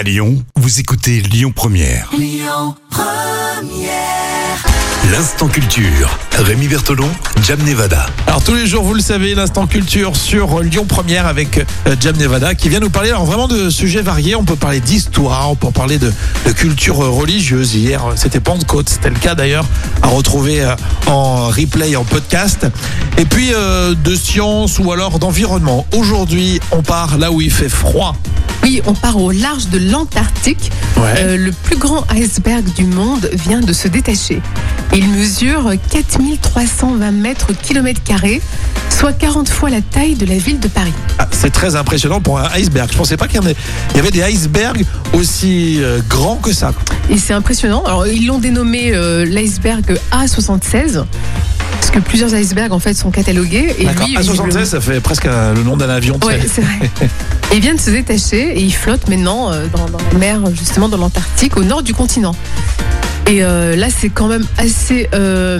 [0.00, 2.08] À Lyon, vous écoutez Lyon Première.
[5.12, 6.18] L'instant culture.
[6.38, 7.10] Rémi Bertolon,
[7.42, 8.06] Jam Nevada.
[8.26, 12.16] Alors tous les jours, vous le savez, l'instant culture sur Lyon Première avec euh, Jam
[12.16, 14.36] Nevada qui vient nous parler alors vraiment de sujets variés.
[14.36, 16.10] On peut parler d'histoire, on peut parler de,
[16.46, 17.74] de culture religieuse.
[17.74, 19.66] Hier, c'était Pentecôte, c'était le cas d'ailleurs,
[20.00, 20.76] à retrouver euh,
[21.08, 22.66] en replay, en podcast.
[23.18, 25.86] Et puis euh, de science ou alors d'environnement.
[25.94, 28.16] Aujourd'hui, on part là où il fait froid.
[28.62, 30.70] Oui, on part au large de l'Antarctique.
[30.96, 31.14] Ouais.
[31.18, 34.40] Euh, le plus grand iceberg du monde vient de se détacher.
[34.94, 38.42] Il mesure 4320 mètres kilomètres carrés,
[38.90, 40.92] soit 40 fois la taille de la ville de Paris.
[41.18, 42.90] Ah, c'est très impressionnant pour un iceberg.
[42.92, 46.72] Je pensais pas qu'il y avait des icebergs aussi euh, grands que ça.
[47.08, 47.82] Et c'est impressionnant.
[47.84, 51.04] Alors, ils l'ont dénommé euh, l'iceberg A76.
[51.80, 53.74] Parce que plusieurs icebergs en fait sont catalogués.
[53.78, 56.18] Et lui, À 76, visiblement- ça fait presque un- le nom d'un avion.
[56.22, 56.40] sais.
[56.54, 56.90] c'est vrai.
[57.52, 60.40] Et il vient de se détacher et il flotte maintenant euh, dans, dans la mer,
[60.54, 62.34] justement dans l'Antarctique, au nord du continent.
[63.26, 65.58] Et euh, là, c'est quand même assez euh,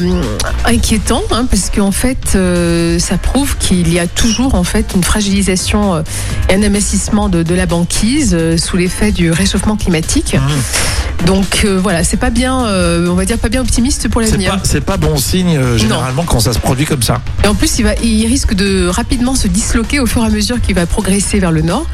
[0.64, 5.04] inquiétant, hein, parce qu'en fait, euh, ça prouve qu'il y a toujours en fait une
[5.04, 6.02] fragilisation
[6.48, 10.34] et un amincissement de, de la banquise sous l'effet du réchauffement climatique.
[10.34, 11.09] Mmh.
[11.26, 14.58] Donc euh, voilà, c'est pas bien, euh, on va dire pas bien optimiste pour l'avenir.
[14.64, 17.20] c'est pas bon signe euh, généralement quand ça se produit comme ça.
[17.44, 20.30] Et en plus, il, va, il risque de rapidement se disloquer au fur et à
[20.30, 21.86] mesure qu'il va progresser vers le nord.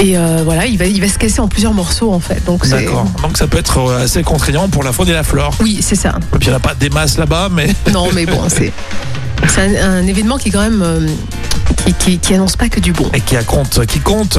[0.00, 2.44] Et voilà, il va, il va se casser en plusieurs morceaux en fait.
[2.44, 3.06] Donc D'accord.
[3.20, 5.52] Donc ça peut être assez contraignant pour la faune et la flore.
[5.60, 6.10] Oui, c'est ça.
[6.34, 8.72] Et puis il n'y en a pas des masses là-bas, mais Non, mais bon, c'est
[9.48, 11.08] c'est un, un événement qui est quand même
[11.92, 13.08] qui, qui, qui annonce pas que du bon.
[13.14, 14.38] et qui compte, qui compte.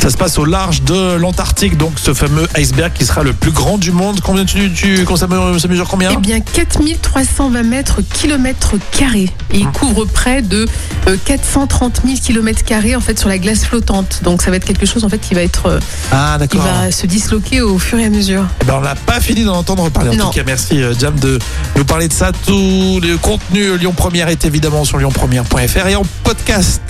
[0.00, 3.50] Ça se passe au large de l'Antarctique, donc ce fameux iceberg qui sera le plus
[3.52, 4.20] grand du monde.
[4.22, 6.10] Combien tu, tu ça, me- ça mesure combien?
[6.12, 9.30] Eh bien, 4320 mètres kilomètres carrés.
[9.52, 10.66] Et il couvre près de
[11.08, 14.20] euh, 430 000 kilomètres carrés en fait sur la glace flottante.
[14.22, 15.80] Donc ça va être quelque chose en fait qui va être, euh,
[16.12, 18.44] Ah qui va se disloquer au fur et à mesure.
[18.62, 20.10] Eh ben, on n'a pas fini d'en entendre parler.
[20.10, 20.24] En Non.
[20.30, 21.38] tout cas, merci euh, Jam de
[21.76, 22.32] nous parler de ça.
[22.46, 26.89] Tout le contenu Lyon Première est évidemment sur lyonpremière.fr et en podcast.